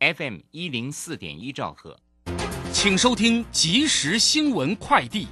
[0.00, 1.94] FM 一零四点一兆赫，
[2.72, 5.28] 请收听即时新闻快递。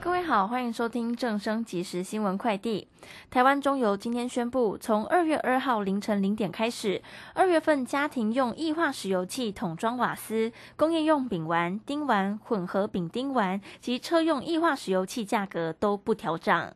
[0.00, 2.88] 各位好，欢迎收听正声即时新闻快递。
[3.28, 7.02] 台湾中油今天宣布，从二月二号凌晨零点开始，
[7.34, 16.74] 二月份家庭用液化石油气桶装瓦斯、工业用丙烷、丁烷、混合丙丁烷及车用液化石油气价格都不调涨。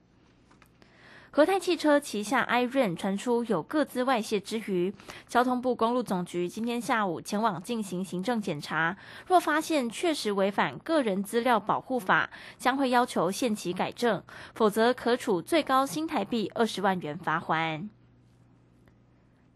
[1.33, 4.93] 和泰汽车旗下 i r e n 传出有各自外泄之余，
[5.29, 8.97] 交通部公路总局今天下午前往进行行政检查，
[9.29, 14.21] 若发现确实违反个人资料保护法，将会要求限期改正，
[14.55, 17.88] 否则可处最高新台币二十万元罚款。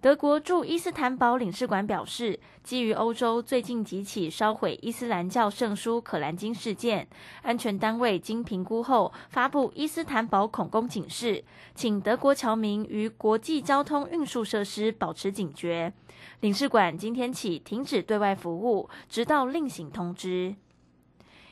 [0.04, 7.08] 德国驻伊斯坦堡领事馆表示，基于欧洲最近几起烧毁伊斯兰教圣书《可兰经》事件，
[7.40, 11.42] 安全单位经评估后发布伊斯坦堡恐攻警示，
[11.74, 15.90] 请德国侨民与国际交通运输设施保持警觉。
[16.40, 20.54] 领事馆今天起停止对外服务，直到另行通知。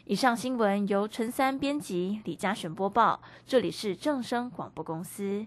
[0.05, 5.47] 以上新闻由陈三编辑，李嘉璇播报，这里是正声广播公司。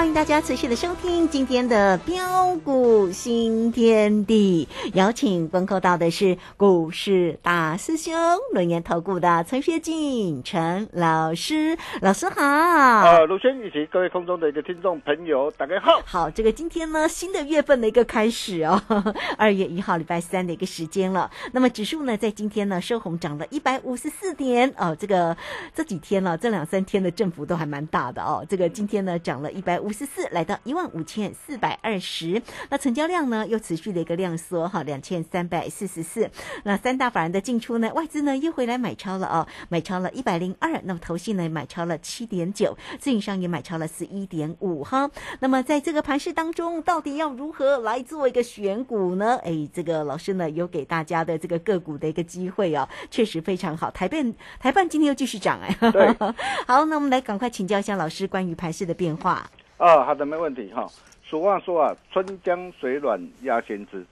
[0.00, 8.14] 欢迎大家持续的收听今天的标股新天地，邀请观看到的是股市大师兄
[8.54, 12.40] 轮研投顾的陈学进陈老师，老师好。
[12.40, 16.00] 呃，卢轩以及各位空中的一个听众朋友，大家好。
[16.06, 18.82] 好，这个今天呢，新的月份的一个开始哦，
[19.36, 21.30] 二月一号礼拜三的一个时间了。
[21.52, 24.96] 那么指数呢，在今天呢收红，涨了一百五十四点哦。
[24.98, 25.36] 这个
[25.74, 28.42] 这几天了，这两三天的振幅都还蛮大的哦。
[28.48, 29.89] 这个今天呢，涨了一百五。
[29.90, 36.30] 五十四来到一万五千四百二十，那成交量呢又持续的一个量缩哈，两千三百四十四。
[36.62, 40.80] 那三大法人的进出呢，外资呢又回来买超了哦，买超了一百零二。
[40.84, 45.10] 那么投信呢买超了七点九，自营商也买超了十一点五哈。
[45.40, 49.40] 那么在这个盘市当中，到底要如何来做一个选股呢？
[49.42, 53.90] 哎，这个老师呢有给大家的这个个股的一个机会哦，确实非常好。
[53.90, 55.76] 台办台办今天又继续涨哎，
[56.68, 59.50] 好，那我们来赶快请教一下老师关于盘市的变化。
[59.80, 60.86] 啊，好的，没问题哈。
[61.22, 64.04] 俗话说啊，春江水暖鸭先知，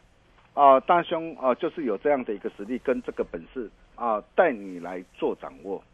[0.54, 5.84] 啊，大兄啊，就是有这样的一个实力跟这个本事啊，带你来做掌握，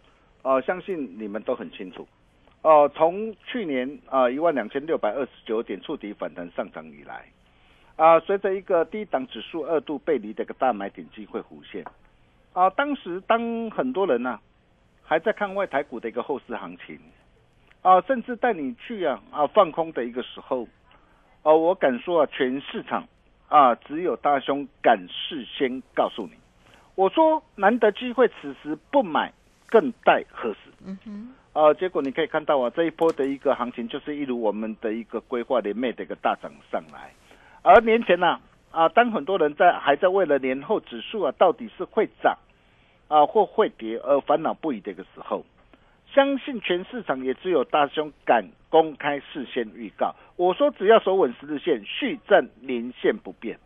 [0.43, 2.07] 啊，相信你们都很清楚。
[2.63, 7.25] 哦，从去年啊一万两千六百二十九点触底反弹上涨以来，
[7.97, 11.85] 啊，随着一个低档指数二度背离的一个大买点机会浮现，
[12.53, 14.39] 啊，当时当很多人呢
[15.03, 16.97] 还在看外台股的一个后市行情。
[17.85, 20.67] 啊，甚至带你去啊啊放空的一个时候，
[21.43, 23.07] 啊，我敢说啊，全市场
[23.47, 26.33] 啊，只有大兄敢事先告诉你，
[26.95, 29.31] 我说难得机会，此时不买
[29.67, 30.61] 更待何时？
[30.87, 37.13] 嗯哼，啊，结果你可以看到啊，这一波的一个行情就是一如我们的一个规划连袂的一个大涨上来，
[37.61, 38.41] 而年前呢，
[38.71, 42.35] 啊，当很多人在还在为了年后指数啊到底是会涨
[43.09, 45.45] 啊或会跌而烦恼不已的一个时候。
[46.15, 50.15] 相信全市场也只有大兄敢公开事先预告。
[50.37, 53.59] 我说只要守稳十日线，续证连线不变。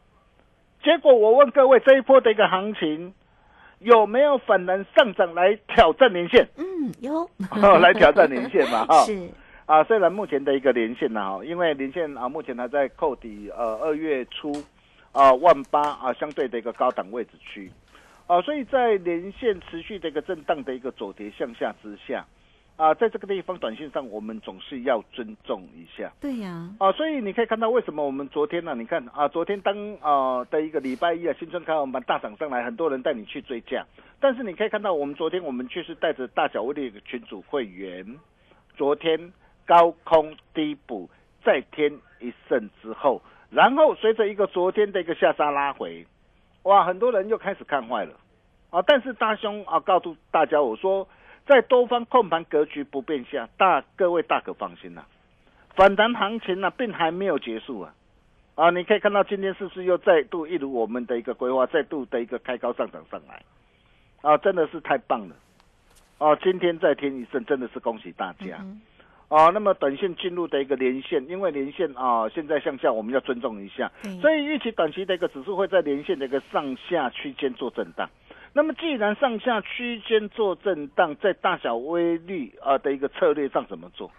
[0.82, 3.12] 结果我问各位，这一波的一个行情
[3.80, 6.48] 有没有反弹上涨来挑战连线？
[6.56, 7.28] 嗯，有
[7.62, 9.04] 哦，来挑战连线嘛， 哈。
[9.04, 9.28] 是
[9.66, 14.50] 啊，虽然目前的一个连线呢，哈，因为连线啊，目前还在扣底，呃，二月初
[15.12, 17.70] 啊万八啊相对的一个高档位置区，
[18.26, 22.24] 啊，所以在连线持续的一个震荡的一个走跌向下之下，
[22.78, 26.12] 啊，在这个地方短线上我们总是要尊重一下。
[26.20, 33.84] 对呀，啊，所以你可以看到为什么我们昨天呢、你看啊，昨天当啊的一个礼拜一啊，新春开红盘大涨上来，很多人带你去追价，
[34.20, 38.06] 但是你可以看到我们昨天我们却是带着大小威力的群组会员，
[38.76, 39.32] 昨天
[39.66, 41.10] 高空低补
[41.44, 43.20] 再添一胜之后，
[43.50, 46.06] 然后随着一个昨天的一个下杀拉回，
[46.62, 48.14] 哇，很多人又开始看坏了
[48.70, 48.80] 啊！
[48.86, 51.08] 但是大兄啊，告诉大家我说，
[51.48, 55.02] 在多方控盘格局不变下，大各位大可放心呐、
[55.74, 57.94] 反弹行情呢、并还没有结束啊！
[58.54, 63.42] 啊，你可以看到今天是不是又再度一如我们的一个规划，再度的一个开高上涨上来，
[64.20, 65.34] 啊，真的是太棒了！
[66.18, 68.62] 哦、今天再添一胜，真的是恭喜大家。
[69.28, 73.90] 哦，那么短线进入的一个连线，因为连线啊、现在向下，我们要尊重一下，
[74.20, 78.06] 所以预期短期的一个指数会在连线的一个上下区间做震荡。
[78.52, 84.10] 那么既然上下区间做震荡，在大小微率啊的一个策略上怎么做？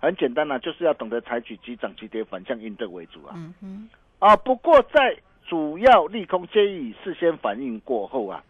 [0.00, 3.34] 很简单啦、就是要懂得采取急涨急跌反向应对为主啊。
[3.62, 3.86] 嗯，
[4.18, 5.14] 啊，不过在
[5.46, 8.42] 主要利空皆已事先反应过后啊，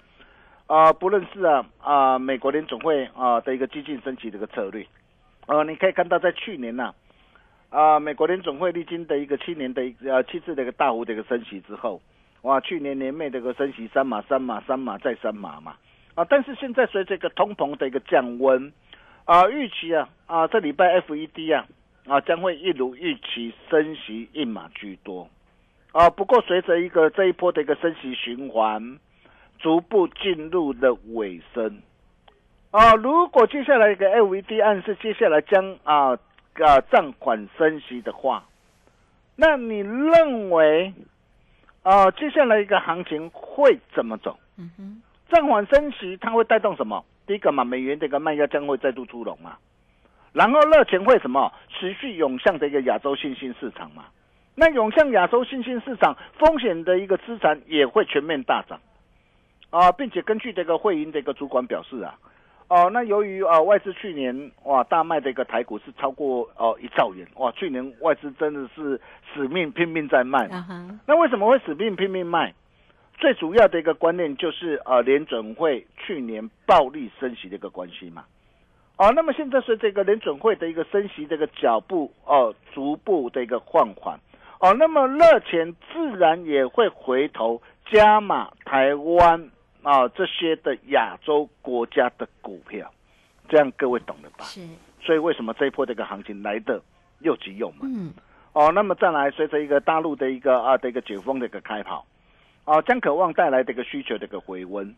[0.69, 4.87] 啊，不论是啊啊美国联总会啊的一个激进升级的一个策略，
[5.47, 6.95] 啊，你可以看到在去年呐、
[7.71, 12.01] 啊，美国联总会历经的一个七年的一个呃七次的一个大幅的一个升息之后，
[12.43, 15.77] 哇，去年年内的一个升息三码三码三码再三码嘛，
[16.15, 18.73] 啊，但是现在随着一个通膨的一个降温，
[19.25, 21.67] 啊，预期啊啊这礼拜 FED 啊
[22.07, 25.29] 啊将会一如预期升息一码居多。
[25.93, 28.99] 啊，不过随着一个这一波的一个升息循环，
[29.59, 31.83] 逐步进入了尾声。
[32.71, 36.17] 啊，如果接下来一个 FED 暗示接下来将啊
[36.55, 38.45] 啊暂缓升息的话，
[39.37, 40.95] 那你认为
[41.83, 44.39] 啊接下来一个行情会怎么走？
[44.59, 47.05] 嗯哼，暂缓升息，它会带动什么？
[47.27, 49.57] 第一个嘛，美元的一个卖压将会再度出笼嘛，
[50.33, 51.53] 然后热钱会什么？
[51.69, 54.05] 持续涌向的一个亚洲新兴市场嘛。
[54.57, 58.79] 那涌向亚洲新兴市场，风险的一个资产也会全面大涨
[59.71, 62.19] 啊，并且根据这个汇银的一个主管表示啊，
[62.71, 69.01] 哦、那由于啊外资去年哇大卖的一个台股是超过哦一兆元哇，去年外资真的是
[69.35, 70.49] 死命拼命在卖
[71.05, 72.55] 那为什么会死命拼命卖？
[73.19, 78.25] 最主要的一个观念就是呃联准会去年暴力升息的一个关系嘛。
[78.97, 84.21] 哦，那么现在随着这个联准会的一个升息这个脚步哦逐步的一个放缓，
[84.61, 89.51] 哦，那么热钱自然也会回头加码台湾
[89.83, 92.91] 啊这些的亚洲国家的股票，
[93.49, 94.45] 这样各位懂了吧？
[94.45, 94.61] 是，
[95.01, 96.81] 所以为什么这一波这个行情来的
[97.21, 97.81] 又急又猛？
[97.83, 98.13] 嗯，
[98.53, 102.05] 哦，那么再来，随着一个大陆的一个啊的一个解封的一个开跑，
[102.65, 104.95] 啊，将渴望带来的一个需求的一个回温，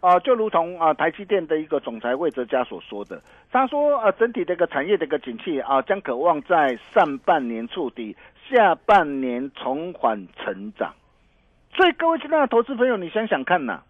[0.00, 8.16] 啊，就如同啊台积电的一个总裁魏哲嘉所说的，他说啊整体的一个产业的一个景气啊将渴望在上半年触底，
[8.50, 10.92] 下半年重缓成长。
[11.74, 13.82] 所以各位亲爱的投资朋友，你想想看呐、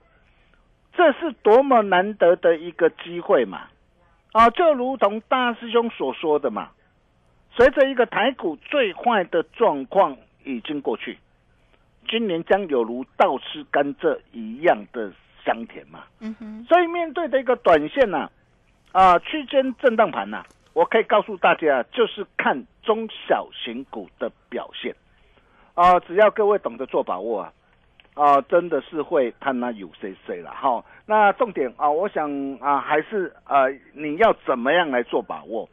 [0.99, 3.69] 这是多么难得的一个机会嘛！
[4.33, 6.71] 啊，就如同大师兄所说的嘛，
[7.52, 11.17] 随着一个台股最坏的状况已经过去，
[12.09, 15.12] 今年将有如倒吃甘蔗一样的
[15.45, 16.00] 香甜嘛。
[16.19, 18.28] 嗯哼，所以面对的一个短线呐、
[18.90, 24.97] 啊，区间震荡盘呐、我可以告诉大家，就是看中小型股的表现
[25.75, 27.52] 啊，只要各位懂得做把握啊。
[28.18, 30.84] 啊，真的是会看那有谁谁了哈。
[31.06, 32.28] 那重点啊，我想
[32.60, 35.68] 啊，还是呃，你要怎么样来做把握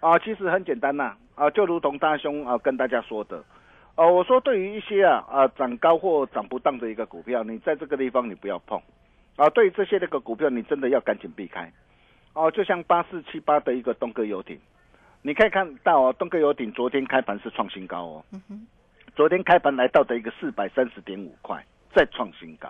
[0.00, 0.18] 啊？
[0.18, 3.42] 其实很简单呐啊，就如同大兄啊跟大家说的，
[3.94, 8.78] 呃、我说对于一些啊啊涨高或涨不当的一个股票，你在这个地方你不要碰
[9.36, 9.48] 啊。
[9.48, 11.72] 对于这些那个股票，你真的要赶紧避开
[12.34, 14.60] 哦、就像八四七八的一个东哥游艇，
[15.22, 18.66] 你可以看到哦，东哥游艇昨天开盘是创新高哦，嗯，
[19.14, 21.64] 昨天开盘来到的一个四百三十点五块，
[21.96, 22.68] 再创新高。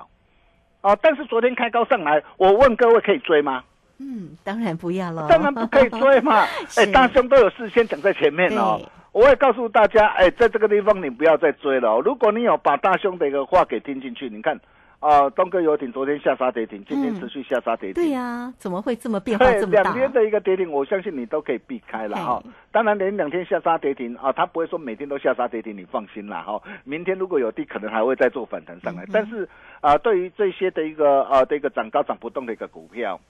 [0.83, 3.65] 啊，但是昨天开高上来，我问各位可以追吗？
[3.99, 6.43] 嗯，当然不要了，当然不可以追嘛！
[6.77, 8.81] 哎、是大兄都有事先讲在前面哦。
[9.11, 12.03] 我也告诉大家，哎，在这个地方你不要再追了、哦。
[12.05, 14.61] 如果你有把大兄的一个话给听进去，你看
[14.99, 18.03] 啊，东哥游艇昨天下杀跌停，今天持续下杀跌停。
[18.03, 19.83] 对呀，怎么会这么变化对，这么大？
[19.83, 22.51] 两天的一个跌停，我相信你都可以避开了哈嘿。
[22.73, 26.61] 当然，连两天下杀跌停啊，它不会说每天都下杀跌停，你放心啦哈。
[26.85, 29.05] 明天如果有地，可能还会再做反弹上来。
[29.05, 29.49] 嗯但是
[29.81, 33.21] 啊，对于这些的一个啊的一个涨高涨不动的一个股票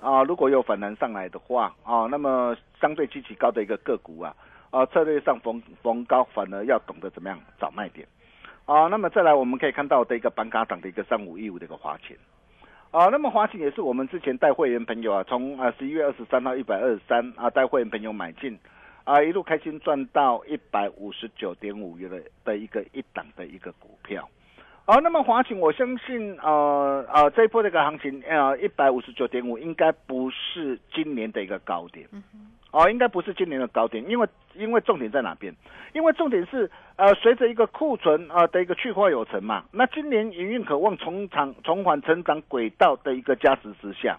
[0.00, 4.34] 啊，如果有反弹上来的话啊，那么相对积极其高的一个个股啊
[4.70, 8.06] 啊，策略上逢逢高反而要懂得怎么样找卖点。
[8.66, 12.16] 啊，那么再来我们可以看到的一个板卡档的一个三五一五的一个花钱。
[12.90, 18.58] 啊，那么华勤也是我们之前带会员朋友啊，从啊十一月二十三到一百二十三啊带会员朋友买进，
[19.04, 24.28] 啊一路开心赚到一百五十九点五元的的一个一档的一个股票。
[24.84, 32.08] 好、那么华勤我相信呃呃这一波这个行情呃一百五十九点五应该不是今年的一个高点。
[32.76, 35.54] 哦，应该不是今年的高点，因为因为重点在哪边？
[35.94, 44.18] 因为重点是呃，随着一个库存啊、呃、的一个去化有成嘛，那今年营运渴望重长重返成长轨道的一个加持之下，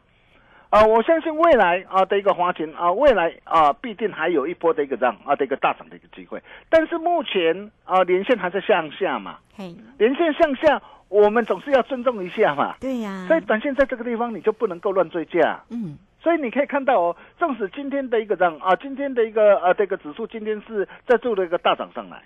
[0.71, 15.61] 啊、我相信未来啊、的一个行情啊、未来啊、必定还有一波的一个这样啊的一个大涨的一个机会，但是目前啊、连线还在向下嘛，嘿，连线向下，我们总是要尊重一下嘛，对呀，所以短线在这个地方你就不能够乱追价。
[15.69, 15.95] 嗯，
[16.27, 22.21] 所以你可以看到哦，纵使今天的一个涨啊，今天的一个呃这个指数今天是在做了一个大涨上来，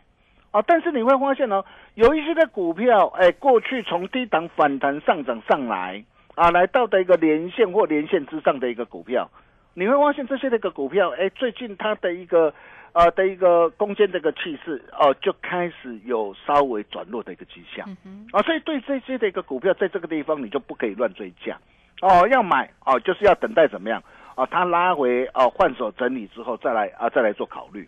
[0.49, 6.03] 啊，但是你会发现哦，有一些的股票，哎，过去从低档反弹上涨上来
[6.33, 9.29] 啊，来到的一个连线或连线之上的一个股票，
[9.75, 12.51] 你会发现这些的一个股票，哎，最近它的一个
[12.93, 17.87] 呃的一个攻坚的一个气势哦、就开始有稍微转弱的一个迹象。
[18.31, 21.57] 啊，所以对这些的一个股票，在这个地方你就不可以乱追价，
[22.01, 24.03] 哦，要买哦，就是要等待怎么样
[24.35, 24.45] 啊？
[24.45, 27.87] 它拉回哦，换手整理之后再来啊，再来做考虑。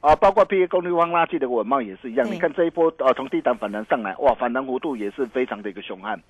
[0.00, 6.20] 啊，包括 P A 功率方垃圾的稳茂也是一样，对你看这一波呃，从低档反弹上来，哇，反弹幅度也是非常的一个凶悍，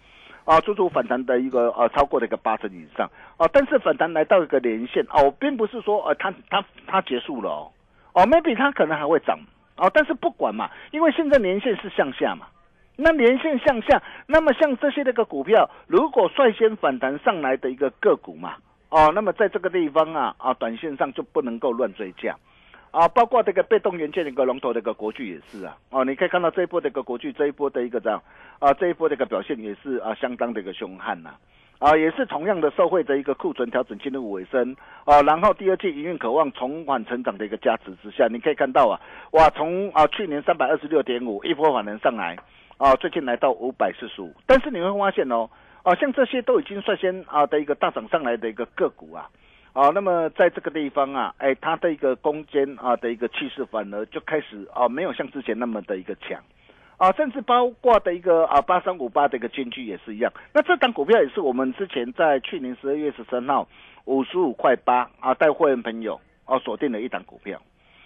[0.45, 7.73] 啊，足足反弹的一个呃超过了一个八成以上，啊，但是反弹来到一个连线哦，并不是说呃它它它结束了哦，
[8.14, 9.38] 哦，maybe 它可能还会涨，
[9.76, 12.47] 哦，但是不管嘛，因为现在连线是向下嘛，
[12.97, 18.54] 那连线向下，那么像这些那个股票，如果率先反弹上来的一个个股嘛，
[18.88, 22.35] 哦，那么在这个地方啊啊，短线上就不能够乱追价。
[22.92, 28.23] 啊，包括这个被动元件的一个龙头的一个国巨也是啊，哦，你可以看到这一波的一个国巨，这一波的一个这样，
[28.61, 31.35] 啊，这一波的一个表现也是啊相当的一个凶悍呐、啊，
[31.78, 39.00] 啊也是同样的受惠的一个库存调整进入尾声啊，然后第二季营运渴望重返成长的一个加持之下，你可以看到啊，
[39.33, 42.37] 哇，从啊去年三百二十六点五一波反弹上来，
[42.78, 45.50] 啊，最近来到五百四十五，但是你会发现哦，
[45.83, 49.28] 啊，像这些都已经率先啊的一个大涨上来的一个个股啊。
[49.75, 56.40] 啊，那么在这个地方啊，哎，它的一个攻坚啊的一个气势反而就开始啊，没有像之前那么的一个强，
[56.96, 60.32] 啊，甚至包括的一个啊八三五八的一个间距也是一样。
[60.52, 63.68] 那这档股票也是我们之前在去年十二月十三号
[64.04, 67.60] 五十五块八啊带会员朋友啊锁定了一档股票，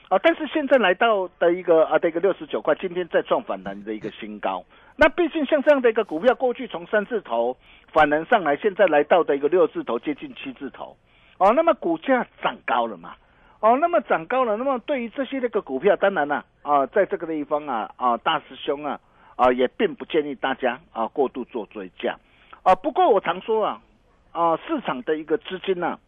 [0.08, 4.64] 啊，但是现在来到的一个啊的一个六十九块，今天再创反弹的一个新高。
[4.96, 7.56] 那毕竟像这样的一个股票，过去从三字头
[7.92, 10.96] 反弹上来，现在来到的一个六字头，接近七字头。
[11.38, 13.14] 哦，那么股价涨高了嘛？
[13.60, 19.00] 哦，那么涨高了，那么对于这些那个股票，当然了啊，在这个地方啊啊，大师兄啊
[19.34, 22.16] 啊，也并不建议大家啊过度做追加
[22.62, 22.72] 啊。
[22.76, 23.82] 不过我常说啊
[24.30, 25.98] 啊，市场的一个资金呢、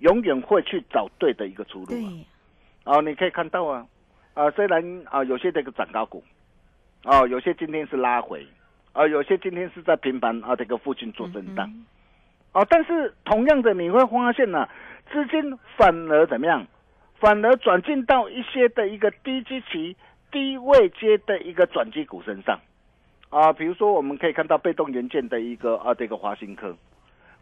[0.00, 1.94] 永远会去找对的一个出路
[2.84, 3.00] 啊。
[3.00, 3.86] 你可以看到啊，
[4.34, 6.22] 啊，虽然啊有些这个涨高股，
[7.04, 8.46] 哦，有些今天是拉回，
[8.92, 11.66] 啊，有些今天是在平盘啊这个附近做震荡。
[11.68, 11.86] 嗯
[12.52, 14.68] 哦，但是同样的，你会发现呢、
[15.10, 16.66] 资金反而怎么样？
[17.22, 19.96] 反而转进到一些的一个低基期、
[20.32, 22.58] 低位阶的一个转机股身上，
[23.30, 26.76] 啊，比如说我们可以看到被动元件的一个啊这个华新科，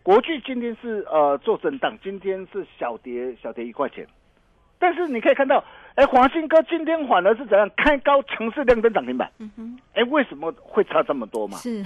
[0.02, 4.06] 国巨今天是呃做震荡，今天是小跌小跌一块钱，
[4.78, 11.56] 但是你可以看到，哎，华新科今天反而是怎样开高强势亮灯涨停板，嗯哼，哎，为什么会差这么多嘛？
[11.56, 11.82] 是，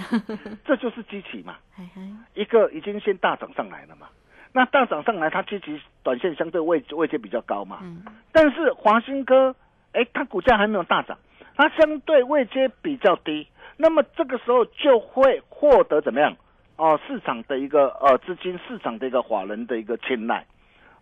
[0.65, 1.55] 这就是基期嘛。
[2.35, 4.09] 一个已经先大涨上来了嘛，
[4.57, 9.53] 那大涨上来，它积极短线相对位位阶比较高嘛，嗯，但是华新科，
[9.93, 11.19] 哎，它股价还没有大涨，
[11.57, 16.37] 它相对位阶比较低，那么这个时候就会获得怎么样？
[16.77, 20.47] 哦，市场的一个呃资金，市场的一个法人的一个青睐，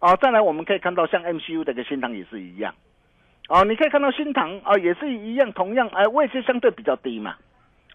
[0.00, 2.74] 哦，再来我们可以看到像 MCU 的一个新塘也是一样，
[3.48, 7.36] 哦，你可以看到新塘啊、也是一样，同样哎位阶相对比较低嘛，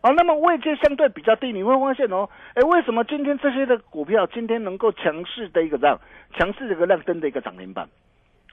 [0.03, 5.99] 哦，那么位置相对比较低，你会发现哦，哎，为什么今天这些的股票今天能够强势的一个这样，
[6.37, 7.89] 强势的一个亮灯的一个涨停板？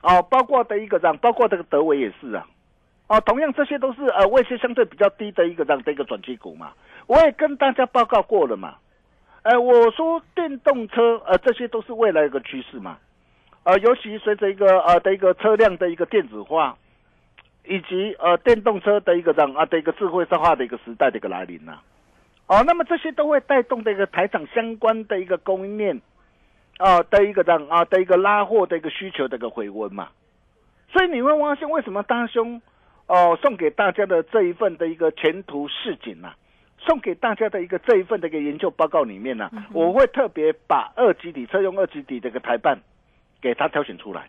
[0.03, 2.47] 哦，包括的一个这样，包括这个德维也是啊，
[3.09, 6.73] 哦，同样这些都是呃位置相对比较低的一个这样的一个转机股嘛。
[7.07, 8.77] 我也跟大家报告过了嘛，
[9.43, 12.97] 呃，我说电动车呃这些都是未来一个趋势嘛，
[13.65, 16.75] 呃，尤其随着一个呃的一个车辆的一个电子化，
[17.67, 21.79] 以及呃电动车的一个这样啊的一个智慧化的一个时代的一个来临呐、
[22.47, 26.01] 哦，那么这些都会带动的一个台厂相关的一个供应链
[26.79, 30.09] 啊的一个这样啊的一个拉货的一个需求的一个回温嘛，
[30.93, 32.61] 所以你会发现为什么大兄
[33.07, 36.35] 哦送给大家的这一份的一个前途市景呐、
[36.79, 42.79] 送给大家的一个这一份的一个研究报告里面呢、我会特别把二级底车用二级底的一个台办
[43.45, 44.27] 给他挑选出来。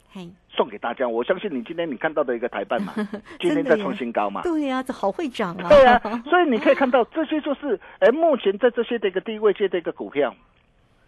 [0.50, 2.93] 送给大家，我相信你今天你看到的一个台办嘛，
[3.39, 5.69] 今天在创新高嘛，对呀、这好会涨啊！
[5.69, 10.36] 对啊， 所以你可以看到这些就是，哎，目前在这些的一个低位阶的一个股票，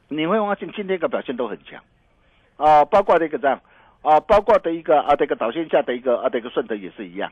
[0.08, 1.82] 你会发现今天的表现都很强，
[2.56, 3.62] 啊，包括这个这样，
[4.02, 7.30] 啊，包括的一个啊，这个导线下的一个啊，这个顺德也是一样。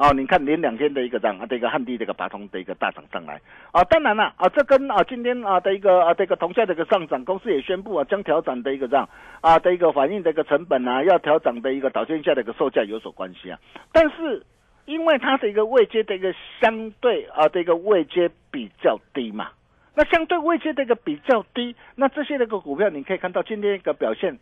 [0.00, 3.38] 啊，你看连两天的一个这样啊，这个汉地这个拔通的一个大涨上来。
[3.70, 9.06] 啊，当然了啊，这跟啊今天啊的一个啊这个铜价的一个上涨，公司也宣布啊将调整的一个这样
[9.42, 13.58] 啊的一个反映的一个成本啊，要调整的一个导线下的一个售价有所关系啊，
[13.92, 14.42] 但是
[14.86, 19.50] 因为它的一个位阶的一个相对啊的一个位阶比较低嘛，
[19.94, 24.38] 那相对位阶的一个比较低，那这些那个股票你可以看到今天一个表现，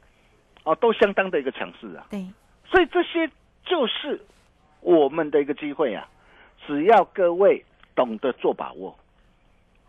[0.62, 2.24] 啊、都相当的一个强势啊，对，
[2.70, 3.28] 所以这些
[3.64, 4.20] 就是
[4.80, 6.08] 我们的一个机会啊，
[6.66, 8.96] 只要各位懂得做把握，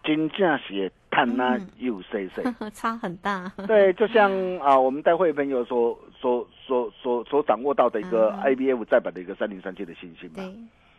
[0.04, 1.68] 金价是探那嗯。
[1.78, 2.44] 有 C C。
[2.74, 3.52] 差很大。
[3.68, 8.56] 对，就像啊，我们带会朋友所所所所所掌握到的一个嗯。
[8.56, 10.54] IBF 再版的一个三零三七的信心嘛，对，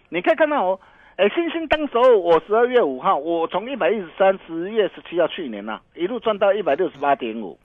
[0.09, 0.81] 你可以看到哦，
[1.17, 7.59] 哎，星星当时候我十二月五号，我从一百一十三，十月十七号去年呐、一路赚到一百六十八点五，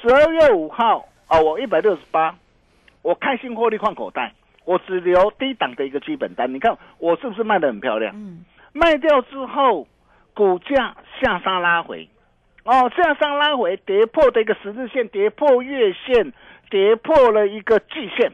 [0.00, 2.36] 十二月五号啊，我一百六十八，
[3.02, 4.32] 我开心获利换口袋，
[4.64, 8.14] 我只留低档的一个基本单，你看我是不是卖的很漂亮？
[8.14, 9.86] 嗯，卖掉之后，
[10.34, 12.08] 股价下杀拉回，
[12.64, 16.32] 哦，下杀拉回，跌破的一个十日线，跌破月线，
[16.70, 18.32] 跌破了一个季线，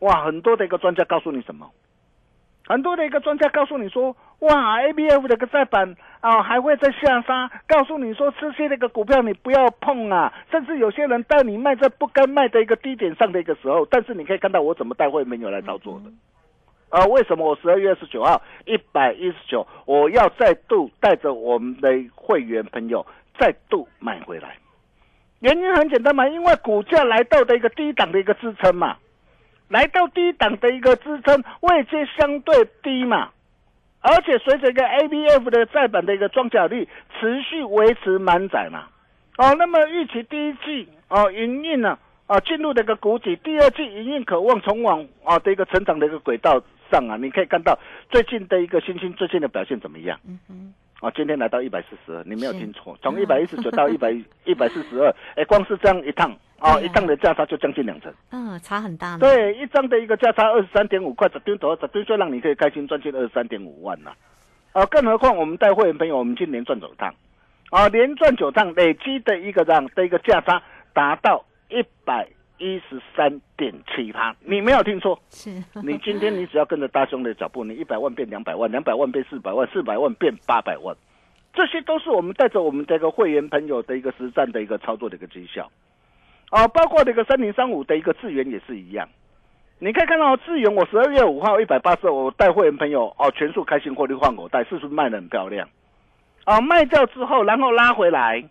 [0.00, 1.70] 哇，很多的一个专家告诉你什么？
[2.66, 16.10] 很多的一个专家告诉你说，哇，A B F 的一个再版啊还会在下杀，告诉你说这些那个股票你不要碰啊，甚至有些人带你卖在不该卖的一个低点上的一个时候，但是你可以看到我怎么带会朋友来操作的。
[16.90, 23.04] 啊，为什么我十二月二十九号一百一十九，我要再度带着我们的会员朋友
[23.38, 24.56] 再度买回来？
[25.40, 28.96] 原因很简单嘛，因为股价来到的一个低档的一个支撑嘛，
[29.68, 33.28] 来到低档的一个支撑位阶相对低嘛，
[34.00, 38.86] 而且随着一个 ABF 的再版的一个装甲率持续维持满载嘛，
[39.36, 47.78] 哦，那么预期第一季哦营运呢啊进入的一个谷底，第二季营运渴望重往啊的一个成长的一个轨道上啊，你可以看到
[48.10, 50.18] 最近的一个新兴最近的表现怎么样？
[50.26, 54.12] 嗯哼，啊，今天来到一百四十二，你没有听错，从一百一十九到一百
[54.44, 58.12] 一百四十二， 哎，光是这样一趟啊，对啊一趟的价差就将近两成。
[58.30, 59.18] 嗯，差很大呢。
[59.20, 64.12] 对，一张的一个价差二十三点五块，十吨头，十吨就让你可以开心赚进二十三点五万呐、
[64.72, 64.84] 啊。
[64.86, 67.14] 更何况我们带会员朋友，我们今年赚九趟，
[67.70, 75.16] 啊，连赚九趟，累积的一个这样的一个价差达到一百一十三点七趴，你没有听错。
[75.30, 75.50] 是，
[75.84, 80.96] 你今天你只要跟着大兄的脚步，你一百万变两百万，两百万变四百万，四百万变八百万，
[81.54, 85.70] 这些都是我们带着我们这个会员朋友的一个实战的一个操作的一个绩效。
[86.50, 89.08] 啊，包括这个三零三五的一个智源也是一样。
[89.80, 95.68] 你可以看到智源，我十二月五号一百八十，我带会员朋友哦，全数开心获利换口袋，是不是卖的很漂亮？
[96.46, 98.42] 哦，卖掉之后，然后拉回来，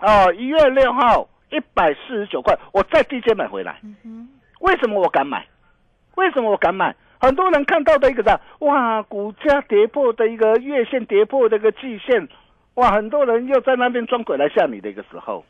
[0.00, 3.78] 哦，一月六号一百四十九块，我再低阶买回来。
[4.04, 4.28] 嗯，
[4.60, 5.46] 为什么我敢买？
[6.16, 6.96] 为什么我敢买？
[7.20, 12.26] 很多人看到的一个啥，哇，股价跌破的一个月线，跌破的一个季线，
[12.74, 15.44] 哇，很多人又在那边装鬼来吓你的一个时候，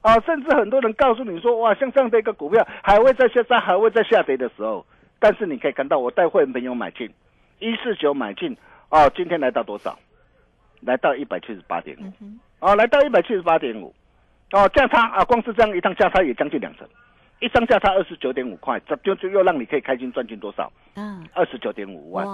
[0.00, 4.84] 啊，甚至很多人告诉你说，哇，像这样的一个股票还会在下杀，还会再下跌的时候，
[5.18, 7.10] 但是你可以看到，我带会员朋友买进
[7.58, 8.56] 一四九买进，
[8.90, 9.98] 哦，今天来到多少？
[10.80, 12.12] 来到一百七十八点五。
[12.60, 13.92] 哦，来到一百七十八点五，
[14.52, 16.86] 哦，价差啊，光是这样一趟价差也将近两成，
[17.40, 20.72] 一张价差二十九点五块，这就就又让你可以开心赚进多少？
[20.94, 22.24] 啊，二十九点五万，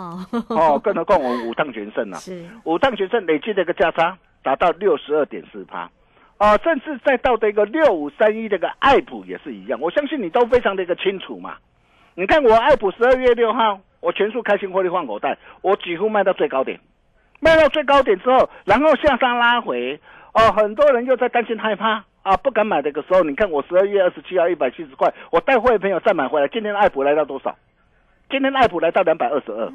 [0.48, 5.90] 哦，更何况我们五趟全胜啊， 是，五趟全胜累计的一个价差达到六十二点四趴，
[6.36, 11.56] 啊，甚至再到的一个六五三一这个爱普也是一样，我相信你都非常的一个清楚嘛。
[12.14, 16.78] 你看我爱普十二月六号，我全数开心获利换口袋，我几乎卖到最高点，
[17.40, 19.98] 卖到最高点之后，然后向上拉回，
[20.32, 27.56] 哦，很多人又在担心害怕啊，不敢买的个时候，你看我十二月二十七号一百七十块，我带会员朋友再买回来，今天爱普来到多少？
[28.30, 29.72] 今天爱普来到两百二十二，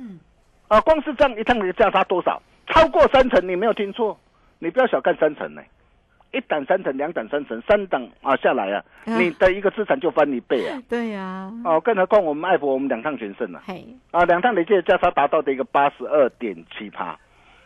[0.68, 2.42] 啊，光是这样一趟的价差多少？
[2.68, 4.18] 超过三成，你没有听错，
[4.60, 5.62] 你不要小看三成呢、
[6.32, 10.80] 一档三成，两档三成，三档啊下来啊，啊你的一个资产就翻一倍啊！
[10.88, 17.20] 对呀，哦，更何况我们爱普，我们两趟全胜了嘿，啊，两趟累计的价差达到的一个八十二点七八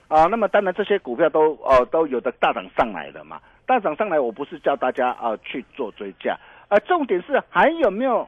[0.08, 0.26] 啊。
[0.28, 8.26] 那么当然这些股票都哦都有的大涨上来了嘛，大涨上来，我不是叫大家啊去做追价，啊，重点是还有没有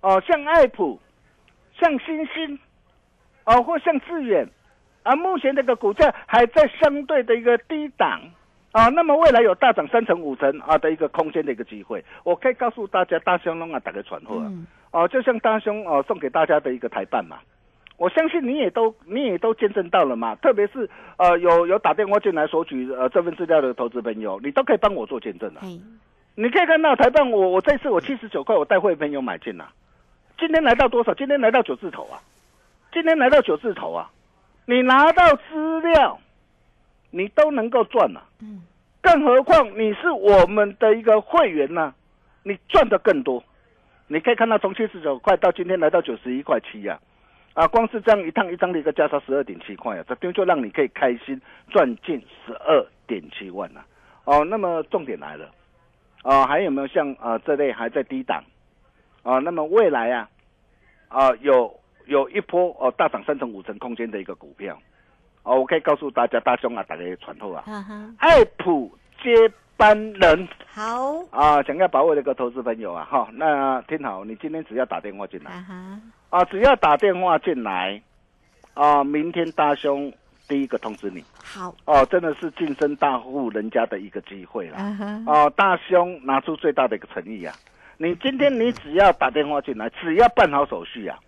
[0.00, 0.98] 哦像爱普、
[1.78, 2.58] 像星星
[3.44, 4.44] 哦或像致远
[5.04, 8.20] 啊，目前这个股价还在相对的一个低档。
[8.72, 14.66] 啊，那么未来有大涨三成五成啊的一个空间的一个机会，我可以告诉大家，大兄龙啊，打个传呼啊，嗯。
[14.92, 17.38] 哦、就像大兄哦、送给大家的一个台办嘛，
[17.96, 25.60] 我相信你也都你也都见证到了嘛，特别是呃有有打电话进来索取呃这份资料的投资朋友，你都可以帮我做见证了。
[25.62, 25.80] 嘿，
[26.34, 29.68] 你可以看到台办我我这次我七十九块我带会朋友买进了，
[30.38, 31.14] 今天来到多少？
[31.14, 32.20] 今天来到九字头啊，
[32.92, 34.10] 今天来到九字头啊，
[34.66, 36.18] 你拿到资料，
[37.12, 38.62] 你都能够赚了、嗯，
[39.00, 41.94] 更何况你是我们的一个会员呢、
[42.42, 43.44] 你赚的更多。
[44.08, 46.98] 你可以看到从七十九块到今天来到九十一块七呀，
[47.54, 53.84] 啊，光是这样一趟一张的一个价差十二点七块啊，这边就让你可以开心赚进十二点七万了、
[54.24, 55.50] 哦，那么重点来了，
[56.22, 58.42] 啊，还有没有像啊这类还在低档？
[59.22, 60.28] 啊，那么未来啊，
[61.08, 61.72] 啊有
[62.06, 64.76] 有一波哦大涨三成五成空间的一个股票，
[65.42, 67.64] 哦，我可以告诉大家，大兄啊，打个传后啊，
[68.18, 68.90] 爱普
[69.22, 69.30] 接
[69.76, 70.48] 班人。
[70.68, 75.50] 好，啊，想要把握这个投资朋友啊，哈，那听好，你今天只要打电话进来。
[76.30, 78.00] 啊，只要打电话进来
[78.74, 80.12] 啊，明天大兄
[80.48, 81.22] 第一个通知你。
[81.42, 84.78] 好，哦，真的是晋升大户人家的一个机会啦。
[84.78, 87.54] 啊哈，哦，大兄拿出最大的一个诚意啊！
[87.98, 91.18] 你今天你只要打电话进来，只要办好手续啊，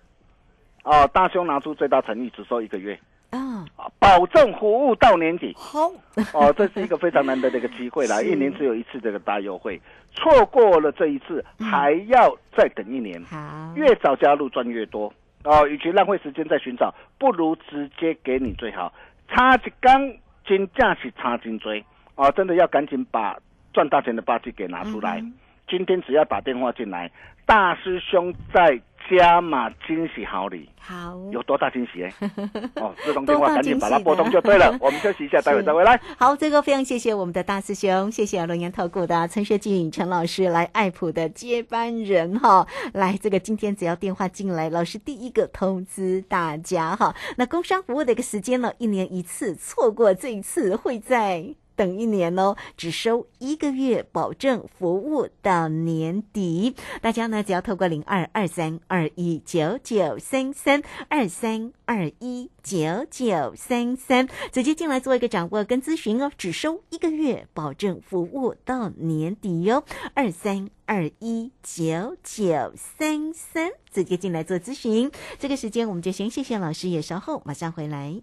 [0.84, 2.98] 哦，大兄拿出最大诚意，只收一个月
[3.34, 5.54] 啊，啊，保证服务到年底。
[5.56, 5.90] 好，
[6.32, 9.80] 哦，这是一个非常难得的一个机会啦， 一年只有一次这个大优惠，
[10.12, 13.22] 错过了这一次，还要再等一年。
[13.24, 15.12] 好，越早加入赚越多。
[15.44, 18.92] 哦，与其浪费时间在寻找，不如直接给你最好。
[19.28, 20.12] 差一缸
[20.46, 23.36] 金价是差金追哦，真的要赶紧把
[23.72, 25.20] 赚大钱的霸气给拿出来。
[25.20, 25.34] 嗯
[25.66, 27.10] 今天只要打电话进来，
[27.46, 28.78] 大师兄在
[29.10, 32.12] 加码惊喜好礼，好，有多大惊喜哎？
[32.80, 34.74] 哦，这通电话赶紧把它拨通就对了。
[34.80, 36.00] 我们休息一下，待会再回来。
[36.18, 47.14] 好，这个非常谢谢我们的大师兄，谢谢龙岩投顾的陈学静陈老师来爱普的接班人哈，来这个今天只要电话进来，老师第一个通知大家哈。
[47.36, 51.54] 那工商服务的一个时间呢，一年一次，错过这一次会在。
[51.76, 56.74] 等一年哦，只收一个月，保证服务到年底。
[57.00, 69.84] 大家呢，只要透过零二二三二一九九三三二三二一九九三三直接进来做一个掌握跟咨询哦，只收一个月，保证服务到年底哟、
[70.14, 75.10] 二三二一九九三三，直接进来做咨询。
[75.38, 78.22] 这个时间我们就先谢谢老师，也稍后马上回来。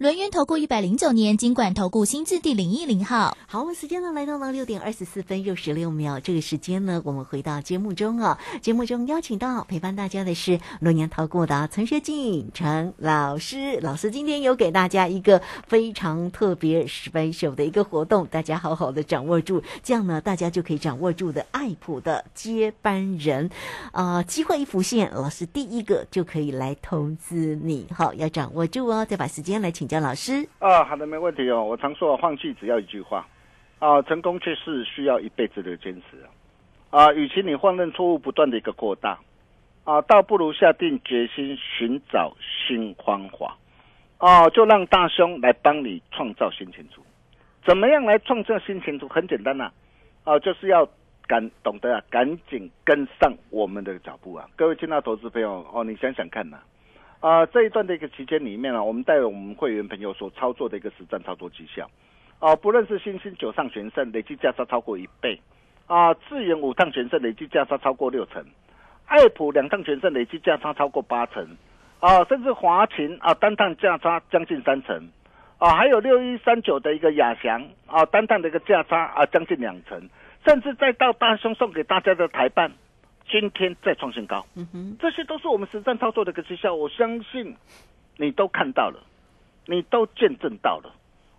[0.00, 3.36] 轮源投顾一百零九年金管投顾新字第零一零号。
[3.46, 6.18] 好，我们时间呢来到了六点二十四分又十六秒。
[6.18, 8.38] 这个时间呢，我们回到节目中啊。
[8.62, 13.78] 节目中邀请到陪伴大家的是轮年投顾的陈学进陈老师。
[13.82, 23.50] 老师今天有给大家一个非常特别 special 的一个活动，大家好好的掌握住，这样呢，大家就可以掌握住的爱普的接班人。
[23.92, 27.86] 啊，机会一浮现，老师第一个就可以来通知你。
[27.94, 29.04] 好，要掌握住哦。
[29.04, 30.48] 再把时间来请教老师。
[30.60, 31.64] 啊，好的，没问题哦。
[31.64, 33.26] 我常说，放弃只要一句话，
[33.80, 36.16] 啊，成功却是需要一辈子的坚持
[36.90, 37.12] 啊。
[37.12, 39.18] 与其你放任错误不断的一个扩大，
[39.82, 43.56] 啊，倒不如下定决心寻找新方法，
[44.20, 47.02] 哦，就让大兄来帮你创造新前途。
[47.66, 49.08] 怎么样来创造新前途？
[49.08, 49.72] 很简单呐、
[50.22, 50.88] 啊，就是要
[51.26, 54.46] 赶懂得啊，赶紧跟上我们的脚步啊！
[54.54, 56.58] 各位听到投资朋友哦，你想想看呐、
[57.20, 61.88] 啊这一段的一个期间里面啊，我们带我们会员朋友所操作的一个实战操作绩效，
[62.38, 65.40] 啊，不论是新兴九上全胜，累计价差超过一倍。
[65.86, 68.40] 啊，智源五趟全胜累计价差超过六成，
[69.06, 71.44] 爱普两趟全胜累计价差超过八成，
[71.98, 75.10] 啊，甚至华勤啊单趟价差将近三成，
[75.58, 80.00] 啊，还有六一三九的一个亚翔啊单趟的一个价差啊将近两成，
[80.46, 82.70] 甚至再到大兄送给大家的台办，
[83.30, 87.56] 今天再创新高，嗯哼，这些都是我们实战操作的一个绩效，我相信
[88.16, 89.00] 你都看到了，
[89.66, 90.92] 你都见证到了，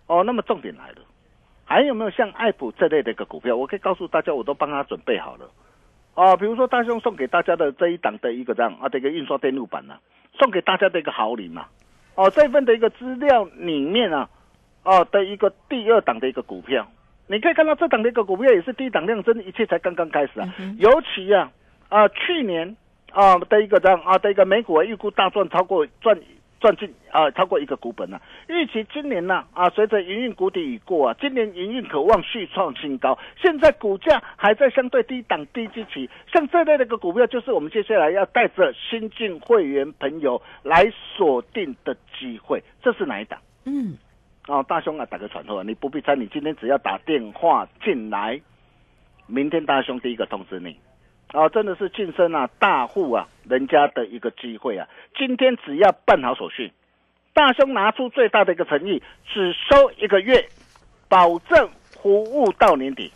[0.06, 0.96] 哦，那么重点来了。
[1.64, 3.56] 还有没有像爱普这类的一个股票？
[3.56, 5.50] 我可以告诉大家，我都帮他准备好了。
[6.14, 9.98] 哦，比如说大兄送给大家的这一档的一个这样啊的一个印刷电路板呐、
[10.38, 11.66] 送给大家的一个好礼嘛。
[12.14, 14.28] 哦，这份的一个资料里面啊，
[14.82, 16.86] 哦的一个第二档的一个股票，
[17.26, 20.54] 你可以看到这档的一个股票也是低档量，真的一切才刚刚开始啊。
[20.78, 21.50] 尤其啊
[21.92, 22.76] 啊去年
[23.12, 26.18] 啊的一个这样啊的一个美股啊预估大赚超过赚。
[26.62, 33.18] 赚进啊、超过一个股本了、预期今年呢啊，随着营运谷底已过啊，今年营运可望续创新高。
[33.36, 42.62] 现在股价还在相对低档低基期，像这类的一个股票，就是我们接下来要带着新进会员朋友来锁定的机会。
[42.80, 43.40] 这是哪一档？
[43.64, 43.98] 嗯，
[44.46, 48.40] 哦，大兄啊，打个传呼啊，你不必猜，你今天只要打电话进来，
[49.26, 50.76] 明天大兄第一个通知你。
[51.32, 54.86] 哦，真的是晋升啊，大户啊，人家的一个机会啊！
[55.16, 56.70] 今天只要办好手续，
[57.32, 60.46] 大兄拿出最大的一个诚意，只收一个月，
[61.08, 61.70] 保证
[62.02, 63.10] 服务到年底，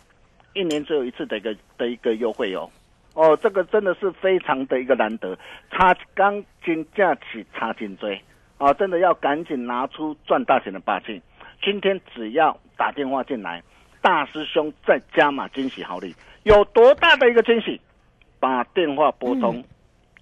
[0.53, 2.67] 一年只有一次的一个的一个优惠哦。
[3.13, 5.37] 哦，这个真的是非常的一个难得，
[5.69, 8.19] 差钢筋架起差劲追
[8.57, 8.73] 啊！
[8.73, 11.21] 真的要赶紧拿出赚大钱的霸气。
[11.63, 13.61] 今天只要打电话进来，
[14.01, 17.79] 大师兄再加码惊喜好礼，有多大的一个惊喜？
[18.39, 19.63] 把电话拨通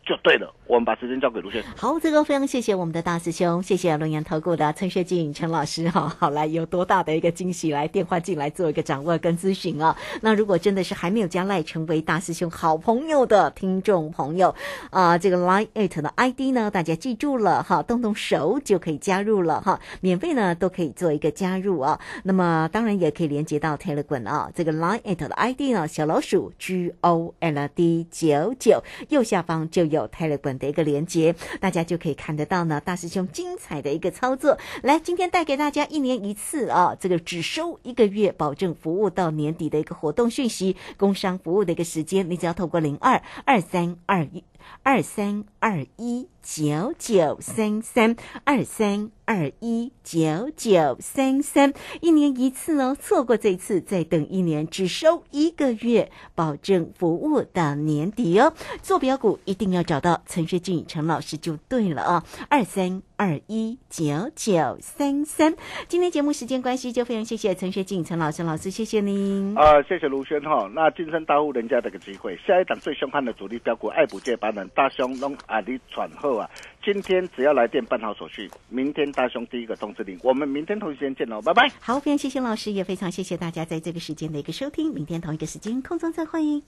[0.06, 0.54] 就对了。
[0.68, 1.72] 我们把时间交给卢先生。
[1.76, 6.08] 好，这个非常谢谢我们的大师兄，谢谢龙岩投顾的陈学进陈老师哈。
[6.20, 9.96] 好，来有多大的一个惊喜，来电话进来做一个掌握跟咨询啊。
[10.22, 14.56] 那如果真的是还没有加赖成为大师兄好朋友的听众朋友
[14.90, 22.00] 啊、这个 Line Eight 的 ID 呢，大家记住了哈，动动手就可以加入了哈，免费呢都可以做一个加入啊。
[22.24, 34.58] 那么当然也可以连接到 Telegram 啊，这个 Line Eight 的 ID 呢，小老鼠 G O L D 九九，右下方就有有 Telegram 的一个连接，大家就可以看得到呢，大师兄精彩的一个操作。
[34.84, 44.44] 来，今天带给大家一年一次啊，这个只收一个月，保证服务到年底的一个活动讯息，工商服务的一个时间，你只要透过零二二三二一
[44.84, 58.54] 二三二一九九三三二三二一九九三三，一年一次哦，错过这一次再等一年，只收一个月，保证服务到年底哦。
[58.82, 65.56] 做标股一定要找到陈学进陈老师就对了啊，二三二一九九三三。
[65.88, 69.58] 今天节目时间关系，就非常谢谢陈学进陈老师老师，谢谢您。
[69.58, 70.70] 啊、谢谢卢轩哈。
[70.74, 76.50] 那晋升大户人家的一个机会，下一档最凶悍的主力标股爱普接班人大兄弄啊你喘后啊，
[76.86, 80.16] 今天只要来电办好手续，明天大兄第一个通知你。
[80.22, 81.68] 我们明天同一时间见喽，拜拜。
[81.80, 84.94] 好，非常谢谢老师，也非常谢谢大家在这个时间的一个收听。
[84.94, 86.62] 明天同一个时间空中再会。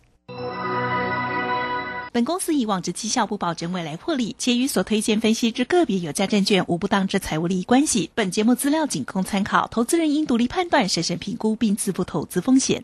[2.12, 8.10] 本公司以往之绩效不保证未来获利，且与所推荐分析之个别有价证券无不当之财务利益关系。
[8.16, 12.84] 本节目资料仅供参考，投资人应独立判断、审慎评估并自负投资风险。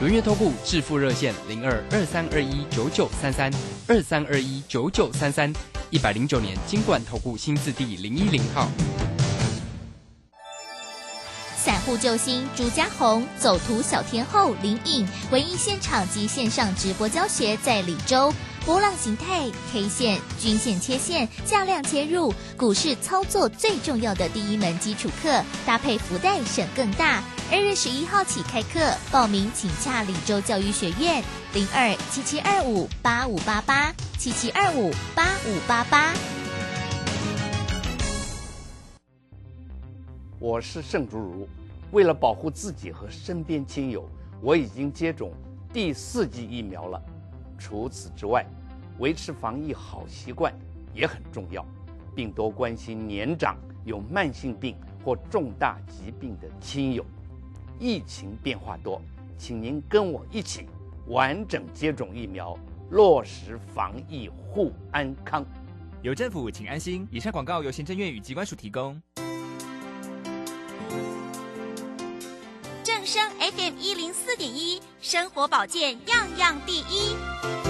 [0.00, 3.52] 轮月投顾致富热线零二二三二一九九三三
[3.86, 5.52] 二三二一九九三三，
[5.90, 8.66] 一百零九年经管投顾新字第零一零号。
[11.54, 18.32] 散户救星朱家红，走图小天后林颖，唯一现场及线上直播教学在李州。
[18.64, 27.22] 波浪形态、K 线、均线切线、价量切入，股市操作最重要的第一门基础课，搭配福袋省更大。
[27.52, 28.78] 二月十一号起开课，
[29.10, 31.20] 报名请洽李州教育学院
[31.52, 36.14] 零二七七二五八五八八七七二五八五八八。
[40.38, 41.48] 我是盛竹如，
[41.90, 44.08] 为了保护自己和身边亲友，
[44.40, 45.32] 我已经接种
[45.72, 47.02] 第四剂疫苗了。
[47.58, 48.46] 除此之外，
[49.00, 50.54] 维持防疫好习惯
[50.94, 51.66] 也很重要，
[52.14, 57.04] 并多关心年长、有慢性病或重大疾病的亲友。
[57.80, 59.00] 疫情变化多，
[59.38, 60.66] 请您跟我一起
[61.06, 62.54] 完整接种疫苗，
[62.90, 65.42] 落实防疫护安康。
[66.02, 67.08] 有政府，请安心。
[67.10, 69.00] 以上广告由行政院与机关署提供。
[72.84, 77.69] 正声 FM 一零四点一，生活保健样样第一。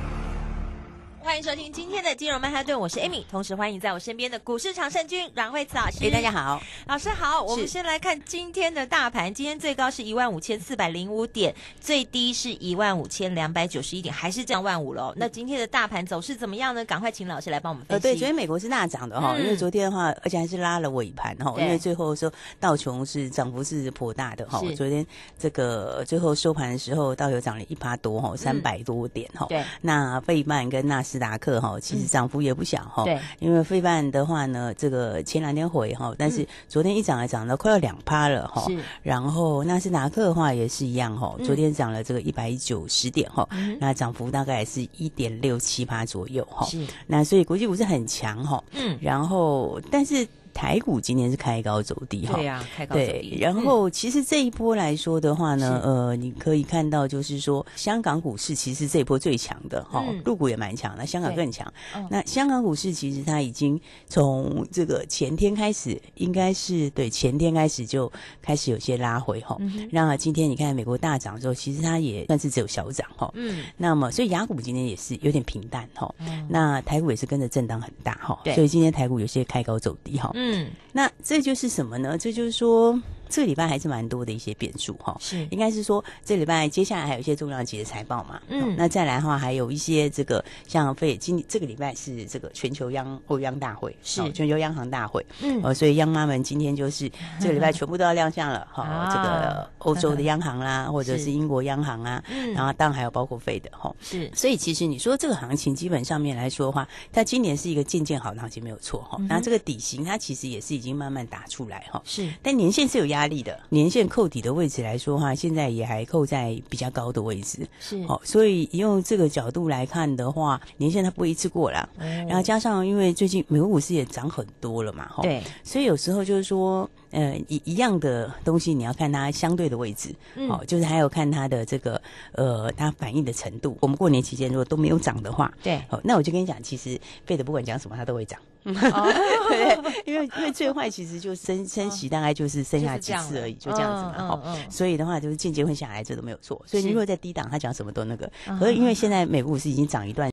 [1.23, 6.05] 欢迎收听今天的金融曼哈顿，我是 Amy，同时欢迎在我身边的股市常胜军阮慧慈老师。
[6.05, 7.41] 哎，大家好，老师好。
[7.43, 15.13] 我们先来看今天的大盘，今天最高是一万五千四百零五点，最低是一万五千两百九十一点，还是降万五喽。
[15.15, 16.83] 那今天的大盘走势怎么样呢？
[16.85, 18.07] 赶快请老师来帮我们分析。
[18.07, 24.59] 呃，对，昨天美国是大涨的哈，因为昨天的话，而且还是拉了尾盘哈，因为最后说道琼是涨幅是颇大的哈。
[24.75, 25.05] 昨天
[25.37, 29.45] 这个最后收盘的时候，道有涨了一趴多哈，三百多点哈。
[29.47, 33.03] 对，那费曼跟纳斯达克哈，其实涨幅也不小哈。
[33.03, 38.63] 对，因为费半的话呢，这个前两天回哈，但是昨天一涨还涨到快要两趴了哈。
[38.67, 43.47] 是，然后纳斯达克的话也是一样哈，昨天涨了这个一百九十点哈，
[43.79, 46.65] 那涨幅大概是一点六七八左右哈。
[46.65, 48.63] 是，那所以国际股市很强哈。
[48.73, 50.27] 嗯，然后但是。
[50.53, 53.37] 台股今天是开高走低哈，对呀，开高走低。
[53.39, 61.71] 然后其实这一波来说的话呢，呃，你可以看到就是说，香港股市其实这一波最强的哈，陆股也蛮强那，香港更强。
[62.09, 68.11] 那香港股市其实它已经从这个前天开始，应该是对前天开始就
[68.41, 69.57] 开始有些拉回哈。
[69.91, 73.31] 那今天你看美国大涨之后，其实它也算是只有小涨哈。
[73.35, 73.63] 嗯。
[73.77, 76.13] 那么所以雅股今天也是有点平淡哈。
[76.49, 78.39] 那台股也是跟着震荡很大哈。
[78.43, 78.53] 对。
[78.55, 80.31] 所以今天台股有些开高走低哈。
[80.43, 82.17] 嗯，那这就是什么呢？
[82.17, 82.99] 这就是说，
[83.31, 85.15] 这个礼拜还是蛮多的一些变数哈。
[85.19, 88.39] 是，应该是说，这礼拜接下来还有一些重量级的财报嘛。
[88.49, 95.25] 嗯，那再来的话，还有一些这个像费今这个礼拜是这个全球央欧央大会，是全球央行大会。
[95.41, 99.09] 嗯，呃，所以央妈们今天就是这个礼拜全部都要亮相了 哈。
[99.09, 103.93] 这个欧洲的央行啦，或者是英国央行啊，然后当然还有包括费的哈。
[104.01, 109.17] 是，所以其实你说这个行情基本上面来说的话，它今年是一个渐渐好的行情，没有错哈。
[109.29, 112.01] 那这个底型它其实也是已经慢慢打出来哈。
[112.05, 117.67] 是，但年限是有压力的，年限扣底的位置来说的话，现在也还扣在比较高的位置。
[117.79, 121.87] 是，好，所以用这个角度来看的话，年限它不会一次过啦。
[121.97, 125.23] 然后加上因为最近美国股市也涨很多了嘛，哈。
[125.23, 130.15] 对，所以有时候就是说，呃，一一样的东西，你要看它相对的位置，
[130.49, 132.01] 哦，就是还有看它的这个
[132.33, 133.77] 呃，它反应的程度。
[133.81, 138.39] 我们过年期间如果都没有涨的话，对，哦，那我就跟你讲，其实贝的不管讲什么，它都会涨。
[138.63, 144.35] 对，因为因为最坏其实就升升息，大概就是剩下几次而已，就这样子嘛。
[144.37, 146.61] 哈，所以的话就是间接会下来，这都没有错。
[146.67, 148.31] 所以你如果在低档，它讲什么都那个。
[148.59, 150.21] 可是因为现在美股是已经涨一段。